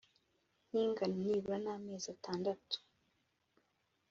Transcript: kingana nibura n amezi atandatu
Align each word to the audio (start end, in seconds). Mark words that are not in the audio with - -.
kingana 0.67 1.09
nibura 1.23 1.57
n 1.63 1.67
amezi 1.75 2.07
atandatu 2.15 2.75